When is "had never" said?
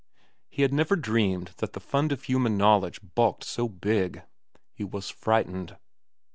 0.63-0.95